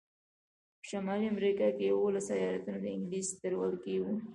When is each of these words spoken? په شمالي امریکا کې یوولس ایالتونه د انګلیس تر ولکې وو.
په 0.79 0.85
شمالي 0.89 1.25
امریکا 1.33 1.67
کې 1.75 1.83
یوولس 1.91 2.27
ایالتونه 2.33 2.77
د 2.81 2.85
انګلیس 2.95 3.27
تر 3.41 3.51
ولکې 3.61 3.95
وو. 4.01 4.13